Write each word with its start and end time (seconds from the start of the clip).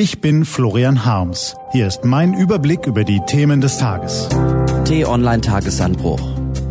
Ich 0.00 0.20
bin 0.20 0.44
Florian 0.44 1.04
Harms. 1.04 1.56
Hier 1.72 1.88
ist 1.88 2.04
mein 2.04 2.32
Überblick 2.32 2.86
über 2.86 3.02
die 3.02 3.18
Themen 3.26 3.60
des 3.60 3.78
Tages. 3.78 4.28
T-Online 4.84 5.40
Tagesanbruch. 5.40 6.20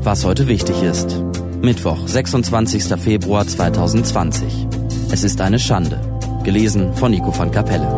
Was 0.02 0.24
heute 0.24 0.48
wichtig 0.48 0.82
ist. 0.82 1.22
Mittwoch, 1.62 2.08
26. 2.08 2.86
Februar 2.98 3.46
2020. 3.46 4.68
Es 5.12 5.26
ist 5.26 5.42
eine 5.42 5.60
Schande. 5.60 6.00
Gelesen 6.46 6.94
von 6.94 7.12
Nico 7.12 7.38
van 7.38 7.52
Kapelle. 7.52 7.90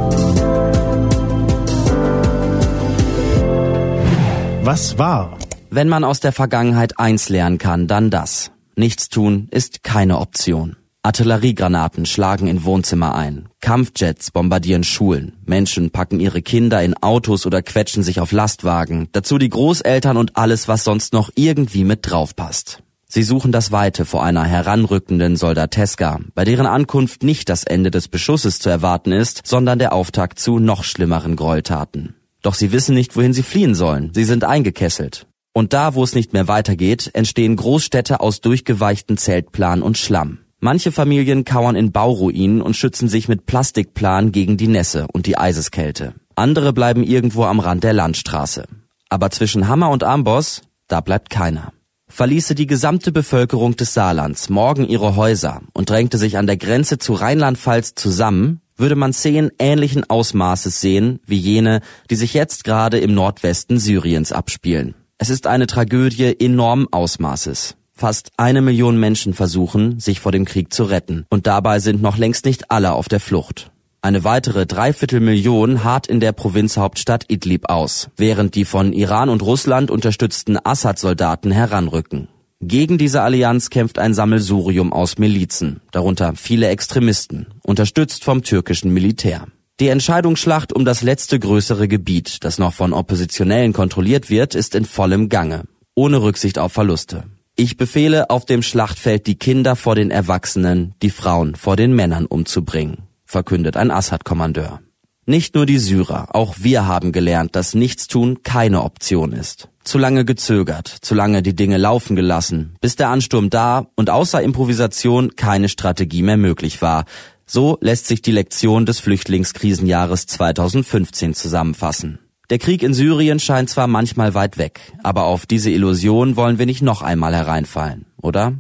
Was 4.64 4.98
war? 4.98 5.38
Wenn 5.70 5.90
man 5.90 6.06
aus 6.06 6.22
der 6.22 6.32
Vergangenheit 6.32 6.98
eins 6.98 7.30
lernen 7.30 7.60
kann, 7.60 7.86
dann 7.86 8.10
das. 8.10 8.50
Nichts 8.76 9.10
tun 9.10 9.48
ist 9.52 9.84
keine 9.84 10.18
Option. 10.18 10.79
Artilleriegranaten 11.02 12.06
schlagen 12.06 12.48
in 12.48 12.66
Wohnzimmer 12.66 13.16
ein. 13.16 13.48
Kampfjets 13.62 14.32
bombardieren 14.32 14.84
Schulen. 14.84 15.38
Menschen 15.46 15.92
packen 15.92 16.20
ihre 16.20 16.42
Kinder 16.42 16.84
in 16.84 16.94
Autos 16.96 17.46
oder 17.46 17.62
quetschen 17.62 18.04
sich 18.04 18.20
auf 18.20 18.34
Lastwagen. 18.34 19.08
Dazu 19.14 19.38
die 19.38 19.48
Großeltern 19.48 20.18
und 20.18 20.36
alles, 20.36 20.68
was 20.68 20.84
sonst 20.84 21.14
noch 21.14 21.30
irgendwie 21.36 21.86
mit 21.86 22.00
draufpasst. 22.04 22.84
Sie 23.08 23.24
suchen 23.24 23.54
das 23.54 23.72
Weite 23.72 24.04
vor 24.04 24.24
einer 24.24 24.44
heranrückenden 24.44 25.38
Soldateska, 25.38 26.20
bei 26.36 26.44
deren 26.44 26.68
Ankunft 26.68 27.24
nicht 27.24 27.48
das 27.48 27.64
Ende 27.64 27.92
des 27.92 28.10
Beschusses 28.10 28.60
zu 28.60 28.70
erwarten 28.70 29.14
ist, 29.14 29.48
sondern 29.48 29.80
der 29.80 29.94
Auftakt 29.94 30.38
zu 30.38 30.60
noch 30.60 30.84
schlimmeren 30.84 31.38
Gräueltaten. 31.38 32.16
Doch 32.42 32.54
sie 32.54 32.74
wissen 32.74 32.94
nicht, 32.94 33.16
wohin 33.16 33.34
sie 33.34 33.44
fliehen 33.44 33.74
sollen. 33.74 34.12
Sie 34.14 34.26
sind 34.26 34.44
eingekesselt. 34.44 35.28
Und 35.54 35.72
da, 35.72 35.96
wo 35.96 36.04
es 36.04 36.14
nicht 36.14 36.34
mehr 36.34 36.50
weitergeht, 36.50 37.10
entstehen 37.14 37.56
Großstädte 37.56 38.20
aus 38.20 38.42
durchgeweichten 38.42 39.18
Zeltplan 39.18 39.82
und 39.82 39.98
Schlamm. 39.98 40.40
Manche 40.62 40.92
Familien 40.92 41.46
kauern 41.46 41.78
in 41.78 41.94
Bauruinen 41.94 42.62
und 42.62 42.76
schützen 42.76 43.08
sich 43.08 43.30
mit 43.30 43.46
Plastikplan 43.46 44.34
gegen 44.34 44.58
die 44.58 44.68
Nässe 44.68 45.08
und 45.14 45.26
die 45.26 45.38
Eiseskälte. 45.38 46.16
Andere 46.36 46.74
bleiben 46.74 47.04
irgendwo 47.04 47.46
am 47.46 47.62
Rand 47.62 47.86
der 47.86 47.94
Landstraße. 47.94 48.66
Aber 49.08 49.32
zwischen 49.32 49.70
Hammer 49.70 49.90
und 49.90 50.04
Amboss, 50.04 50.62
da 50.90 51.00
bleibt 51.00 51.30
keiner. 51.30 51.72
Verließe 52.10 52.56
die 52.56 52.68
gesamte 52.68 53.14
Bevölkerung 53.14 53.78
des 53.78 53.94
Saarlands 53.94 54.50
morgen 54.50 54.86
ihre 54.86 55.16
Häuser 55.16 55.62
und 55.74 55.90
drängte 55.90 56.18
sich 56.18 56.38
an 56.38 56.48
der 56.48 56.58
Grenze 56.58 56.98
zu 56.98 57.14
Rheinland-Pfalz 57.14 57.96
zusammen, 57.96 58.60
würde 58.76 58.96
man 58.96 59.14
Szenen 59.14 59.52
ähnlichen 59.60 60.10
Ausmaßes 60.10 60.82
sehen 60.82 61.20
wie 61.26 61.38
jene, 61.38 61.80
die 62.10 62.16
sich 62.16 62.34
jetzt 62.34 62.66
gerade 62.66 63.00
im 63.00 63.14
Nordwesten 63.14 63.80
Syriens 63.80 64.34
abspielen. 64.34 64.96
Es 65.18 65.30
ist 65.30 65.48
eine 65.48 65.68
Tragödie 65.68 66.38
enormen 66.38 66.88
Ausmaßes. 66.92 67.76
Fast 68.00 68.32
eine 68.38 68.62
Million 68.62 68.98
Menschen 68.98 69.34
versuchen, 69.34 70.00
sich 70.00 70.22
vor 70.22 70.32
dem 70.32 70.46
Krieg 70.46 70.72
zu 70.72 70.86
retten. 70.86 71.26
Und 71.30 71.48
dabei 71.48 71.80
sind 71.80 72.02
noch 72.02 72.16
längst 72.16 72.46
nicht 72.46 72.72
alle 72.72 72.94
auf 72.94 73.10
der 73.10 73.20
Flucht. 73.20 73.72
Eine 74.02 74.24
weitere 74.24 74.66
Dreiviertelmillion 74.66 75.84
hart 75.84 76.08
in 76.08 76.22
der 76.22 76.32
Provinzhauptstadt 76.32 77.26
Idlib 77.28 77.70
aus, 77.70 78.10
während 78.16 78.56
die 78.56 78.64
von 78.64 78.94
Iran 78.94 79.28
und 79.28 79.42
Russland 79.42 79.92
unterstützten 79.92 80.58
Assad-Soldaten 80.64 81.52
heranrücken. 81.52 82.30
Gegen 82.62 82.98
diese 82.98 83.22
Allianz 83.22 83.70
kämpft 83.70 84.00
ein 84.00 84.14
Sammelsurium 84.14 84.94
aus 84.94 85.18
Milizen, 85.18 85.82
darunter 85.92 86.36
viele 86.38 86.70
Extremisten, 86.70 87.48
unterstützt 87.64 88.24
vom 88.24 88.44
türkischen 88.44 88.94
Militär. 88.94 89.48
Die 89.82 89.90
Entscheidungsschlacht 89.90 90.72
um 90.72 90.86
das 90.86 91.02
letzte 91.02 91.38
größere 91.38 91.90
Gebiet, 91.90 92.46
das 92.46 92.60
noch 92.60 92.74
von 92.74 92.94
Oppositionellen 92.94 93.74
kontrolliert 93.74 94.30
wird, 94.30 94.56
ist 94.56 94.74
in 94.74 94.86
vollem 94.86 95.28
Gange, 95.28 95.66
ohne 95.96 96.22
Rücksicht 96.22 96.58
auf 96.60 96.72
Verluste. 96.72 97.26
Ich 97.60 97.76
befehle, 97.76 98.30
auf 98.30 98.46
dem 98.46 98.64
Schlachtfeld 98.64 99.28
die 99.28 99.36
Kinder 99.36 99.76
vor 99.76 99.94
den 99.94 100.12
Erwachsenen, 100.12 100.94
die 101.02 101.10
Frauen 101.10 101.56
vor 101.56 101.76
den 101.76 101.94
Männern 101.94 102.26
umzubringen, 102.26 103.00
verkündet 103.26 103.76
ein 103.76 103.92
Assad-Kommandeur. 103.92 104.80
Nicht 105.26 105.56
nur 105.56 105.66
die 105.66 105.78
Syrer, 105.78 106.34
auch 106.34 106.56
wir 106.60 106.88
haben 106.88 107.12
gelernt, 107.12 107.58
dass 107.58 107.76
Nichtstun 107.76 108.44
keine 108.44 108.82
Option 108.82 109.34
ist. 109.34 109.68
Zu 109.84 109.98
lange 109.98 110.24
gezögert, 110.24 110.88
zu 110.88 111.16
lange 111.16 111.44
die 111.44 111.54
Dinge 111.54 111.76
laufen 111.76 112.16
gelassen, 112.16 112.78
bis 112.80 112.96
der 112.96 113.10
Ansturm 113.10 113.50
da 113.50 113.88
und 113.96 114.10
außer 114.10 114.42
Improvisation 114.42 115.36
keine 115.36 115.68
Strategie 115.68 116.22
mehr 116.22 116.38
möglich 116.38 116.82
war. 116.82 117.04
So 117.46 117.78
lässt 117.82 118.08
sich 118.08 118.22
die 118.22 118.32
Lektion 118.32 118.86
des 118.86 119.02
Flüchtlingskrisenjahres 119.02 120.28
2015 120.28 121.34
zusammenfassen. 121.34 122.20
Der 122.50 122.58
Krieg 122.58 122.82
in 122.82 122.96
Syrien 122.96 123.40
scheint 123.40 123.70
zwar 123.70 123.86
manchmal 123.86 124.34
weit 124.34 124.58
weg, 124.58 124.80
aber 125.04 125.26
auf 125.26 125.46
diese 125.46 125.70
Illusion 125.70 126.36
wollen 126.36 126.58
wir 126.58 126.66
nicht 126.66 126.82
noch 126.82 127.04
einmal 127.04 127.36
hereinfallen, 127.36 128.08
oder? 128.20 128.54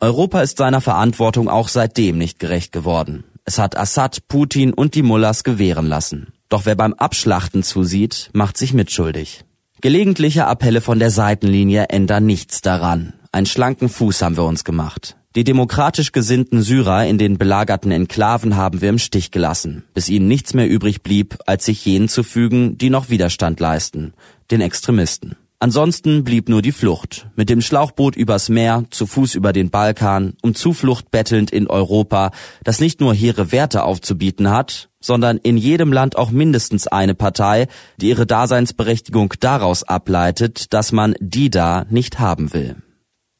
Europa 0.00 0.42
ist 0.42 0.58
seiner 0.58 0.80
Verantwortung 0.80 1.48
auch 1.48 1.66
seitdem 1.66 2.18
nicht 2.18 2.38
gerecht 2.38 2.70
geworden. 2.70 3.24
Es 3.44 3.58
hat 3.58 3.76
Assad, 3.76 4.28
Putin 4.28 4.72
und 4.72 4.94
die 4.94 5.02
Mullahs 5.02 5.42
gewähren 5.42 5.86
lassen. 5.86 6.32
Doch 6.48 6.66
wer 6.66 6.76
beim 6.76 6.94
Abschlachten 6.94 7.64
zusieht, 7.64 8.30
macht 8.32 8.56
sich 8.56 8.74
mitschuldig. 8.74 9.44
Gelegentliche 9.80 10.46
Appelle 10.46 10.80
von 10.80 11.00
der 11.00 11.10
Seitenlinie 11.10 11.86
ändern 11.88 12.24
nichts 12.24 12.60
daran. 12.60 13.14
Einen 13.32 13.46
schlanken 13.46 13.88
Fuß 13.88 14.22
haben 14.22 14.36
wir 14.36 14.44
uns 14.44 14.62
gemacht. 14.62 15.16
Die 15.34 15.44
demokratisch 15.44 16.12
gesinnten 16.12 16.60
Syrer 16.60 17.06
in 17.06 17.16
den 17.16 17.38
belagerten 17.38 17.90
Enklaven 17.90 18.54
haben 18.54 18.82
wir 18.82 18.90
im 18.90 18.98
Stich 18.98 19.30
gelassen, 19.30 19.82
bis 19.94 20.10
ihnen 20.10 20.28
nichts 20.28 20.52
mehr 20.52 20.68
übrig 20.68 21.02
blieb, 21.02 21.38
als 21.46 21.64
sich 21.64 21.86
jenen 21.86 22.10
zu 22.10 22.22
fügen, 22.22 22.76
die 22.76 22.90
noch 22.90 23.08
Widerstand 23.08 23.58
leisten, 23.58 24.12
den 24.50 24.60
Extremisten. 24.60 25.36
Ansonsten 25.58 26.22
blieb 26.22 26.50
nur 26.50 26.60
die 26.60 26.72
Flucht, 26.72 27.28
mit 27.34 27.48
dem 27.48 27.62
Schlauchboot 27.62 28.14
übers 28.14 28.50
Meer, 28.50 28.84
zu 28.90 29.06
Fuß 29.06 29.34
über 29.34 29.54
den 29.54 29.70
Balkan, 29.70 30.34
um 30.42 30.54
Zuflucht 30.54 31.10
bettelnd 31.10 31.50
in 31.50 31.66
Europa, 31.66 32.30
das 32.62 32.80
nicht 32.80 33.00
nur 33.00 33.14
hehre 33.14 33.52
Werte 33.52 33.84
aufzubieten 33.84 34.50
hat, 34.50 34.90
sondern 35.00 35.38
in 35.38 35.56
jedem 35.56 35.94
Land 35.94 36.16
auch 36.16 36.30
mindestens 36.30 36.88
eine 36.88 37.14
Partei, 37.14 37.68
die 37.96 38.08
ihre 38.08 38.26
Daseinsberechtigung 38.26 39.32
daraus 39.40 39.82
ableitet, 39.82 40.74
dass 40.74 40.92
man 40.92 41.14
die 41.20 41.48
da 41.48 41.86
nicht 41.88 42.18
haben 42.18 42.52
will. 42.52 42.76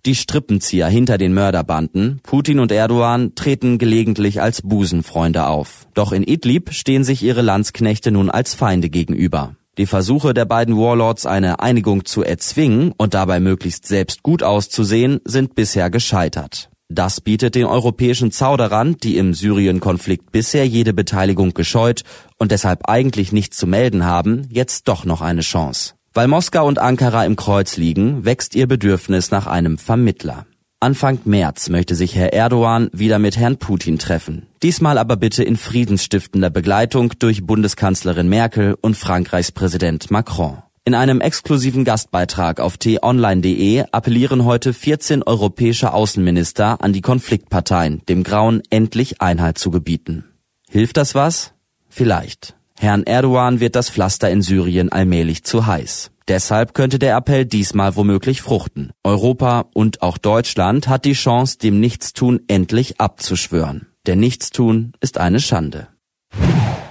Die 0.04 0.16
Strippenzieher 0.16 0.88
hinter 0.88 1.16
den 1.16 1.32
Mörderbanden, 1.32 2.18
Putin 2.24 2.58
und 2.58 2.72
Erdogan, 2.72 3.36
treten 3.36 3.78
gelegentlich 3.78 4.42
als 4.42 4.60
Busenfreunde 4.60 5.46
auf. 5.46 5.86
Doch 5.94 6.10
in 6.10 6.24
Idlib 6.24 6.72
stehen 6.72 7.04
sich 7.04 7.22
ihre 7.22 7.40
Landsknechte 7.40 8.10
nun 8.10 8.28
als 8.28 8.54
Feinde 8.54 8.90
gegenüber. 8.90 9.54
Die 9.78 9.86
Versuche 9.86 10.34
der 10.34 10.44
beiden 10.44 10.76
Warlords, 10.76 11.24
eine 11.24 11.60
Einigung 11.60 12.04
zu 12.04 12.24
erzwingen 12.24 12.92
und 12.98 13.14
dabei 13.14 13.38
möglichst 13.38 13.86
selbst 13.86 14.24
gut 14.24 14.42
auszusehen, 14.42 15.20
sind 15.24 15.54
bisher 15.54 15.88
gescheitert. 15.88 16.68
Das 16.88 17.20
bietet 17.20 17.54
den 17.54 17.66
europäischen 17.66 18.32
Zauderern, 18.32 18.96
die 18.96 19.16
im 19.18 19.34
Syrien-Konflikt 19.34 20.32
bisher 20.32 20.66
jede 20.66 20.92
Beteiligung 20.92 21.54
gescheut 21.54 22.02
und 22.38 22.50
deshalb 22.50 22.88
eigentlich 22.88 23.30
nichts 23.30 23.56
zu 23.56 23.68
melden 23.68 24.04
haben, 24.04 24.48
jetzt 24.50 24.88
doch 24.88 25.04
noch 25.04 25.22
eine 25.22 25.42
Chance. 25.42 25.94
Weil 26.14 26.28
Moskau 26.28 26.66
und 26.66 26.78
Ankara 26.78 27.24
im 27.24 27.36
Kreuz 27.36 27.78
liegen, 27.78 28.26
wächst 28.26 28.54
ihr 28.54 28.66
Bedürfnis 28.66 29.30
nach 29.30 29.46
einem 29.46 29.78
Vermittler. 29.78 30.44
Anfang 30.78 31.20
März 31.24 31.70
möchte 31.70 31.94
sich 31.94 32.14
Herr 32.14 32.34
Erdogan 32.34 32.90
wieder 32.92 33.18
mit 33.18 33.38
Herrn 33.38 33.56
Putin 33.56 33.98
treffen. 33.98 34.46
Diesmal 34.62 34.98
aber 34.98 35.16
bitte 35.16 35.42
in 35.42 35.56
friedensstiftender 35.56 36.50
Begleitung 36.50 37.12
durch 37.18 37.46
Bundeskanzlerin 37.46 38.28
Merkel 38.28 38.76
und 38.82 38.96
Frankreichs 38.96 39.52
Präsident 39.52 40.10
Macron. 40.10 40.58
In 40.84 40.94
einem 40.94 41.20
exklusiven 41.20 41.84
Gastbeitrag 41.84 42.60
auf 42.60 42.76
t-online.de 42.76 43.84
appellieren 43.92 44.44
heute 44.44 44.74
14 44.74 45.22
europäische 45.22 45.94
Außenminister 45.94 46.82
an 46.82 46.92
die 46.92 47.00
Konfliktparteien, 47.00 48.02
dem 48.08 48.24
Grauen 48.24 48.62
endlich 48.68 49.22
Einhalt 49.22 49.56
zu 49.56 49.70
gebieten. 49.70 50.24
Hilft 50.68 50.96
das 50.96 51.14
was? 51.14 51.52
Vielleicht. 51.88 52.56
Herrn 52.82 53.04
Erdogan 53.04 53.60
wird 53.60 53.76
das 53.76 53.90
Pflaster 53.90 54.28
in 54.28 54.42
Syrien 54.42 54.90
allmählich 54.90 55.44
zu 55.44 55.66
heiß. 55.66 56.10
Deshalb 56.26 56.74
könnte 56.74 56.98
der 56.98 57.16
Appell 57.16 57.46
diesmal 57.46 57.94
womöglich 57.94 58.42
fruchten. 58.42 58.90
Europa 59.04 59.66
und 59.72 60.02
auch 60.02 60.18
Deutschland 60.18 60.88
hat 60.88 61.04
die 61.04 61.12
Chance, 61.12 61.58
dem 61.58 61.78
Nichtstun 61.78 62.40
endlich 62.48 63.00
abzuschwören. 63.00 63.86
Denn 64.08 64.18
Nichtstun 64.18 64.94
ist 65.00 65.18
eine 65.18 65.38
Schande. 65.38 65.86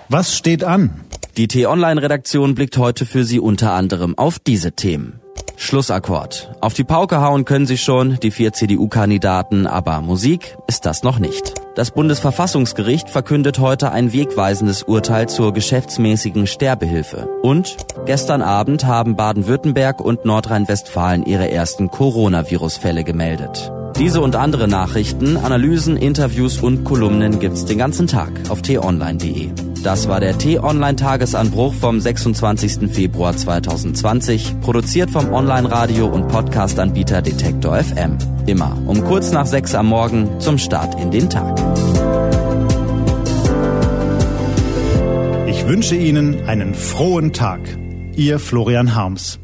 Was 0.07 0.37
steht 0.37 0.63
an? 0.63 1.01
Die 1.35 1.49
T-Online-Redaktion 1.49 2.55
blickt 2.55 2.77
heute 2.77 3.05
für 3.05 3.25
Sie 3.25 3.41
unter 3.41 3.73
anderem 3.73 4.17
auf 4.17 4.39
diese 4.39 4.71
Themen. 4.71 5.19
Schlussakkord. 5.57 6.53
Auf 6.61 6.73
die 6.73 6.85
Pauke 6.85 7.19
hauen 7.19 7.43
können 7.43 7.65
sie 7.65 7.77
schon, 7.77 8.17
die 8.21 8.31
vier 8.31 8.53
CDU-Kandidaten, 8.53 9.67
aber 9.67 9.99
Musik 9.99 10.55
ist 10.67 10.85
das 10.85 11.03
noch 11.03 11.19
nicht. 11.19 11.60
Das 11.73 11.91
Bundesverfassungsgericht 11.91 13.09
verkündet 13.09 13.59
heute 13.59 13.93
ein 13.93 14.11
wegweisendes 14.11 14.83
Urteil 14.83 15.29
zur 15.29 15.53
geschäftsmäßigen 15.53 16.45
Sterbehilfe. 16.45 17.29
Und 17.43 17.77
gestern 18.05 18.41
Abend 18.41 18.85
haben 18.85 19.15
Baden-Württemberg 19.15 20.01
und 20.01 20.25
Nordrhein-Westfalen 20.25 21.25
ihre 21.25 21.49
ersten 21.49 21.89
Coronavirus-Fälle 21.89 23.05
gemeldet. 23.05 23.71
Diese 23.97 24.19
und 24.19 24.35
andere 24.35 24.67
Nachrichten, 24.67 25.37
Analysen, 25.37 25.95
Interviews 25.95 26.57
und 26.57 26.83
Kolumnen 26.83 27.39
gibt's 27.39 27.63
den 27.63 27.77
ganzen 27.77 28.07
Tag 28.07 28.31
auf 28.49 28.61
t-online.de. 28.61 29.51
Das 29.81 30.09
war 30.09 30.19
der 30.19 30.37
T-Online-Tagesanbruch 30.37 31.73
vom 31.73 32.01
26. 32.01 32.91
Februar 32.91 33.35
2020, 33.35 34.59
produziert 34.59 35.09
vom 35.09 35.33
Online-Radio- 35.33 36.07
und 36.07 36.27
Podcast-Anbieter 36.27 37.21
Detektor 37.21 37.77
FM. 37.77 38.17
Immer 38.45 38.77
um 38.87 39.03
kurz 39.03 39.31
nach 39.31 39.45
sechs 39.45 39.75
am 39.75 39.87
Morgen 39.87 40.39
zum 40.39 40.57
Start 40.57 40.99
in 40.99 41.11
den 41.11 41.29
Tag. 41.29 41.59
Ich 45.47 45.67
wünsche 45.67 45.95
Ihnen 45.95 46.45
einen 46.47 46.73
frohen 46.73 47.33
Tag. 47.33 47.59
Ihr 48.15 48.39
Florian 48.39 48.95
Harms. 48.95 49.40